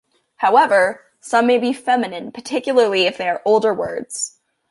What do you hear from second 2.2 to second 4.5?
particularly if they are older words.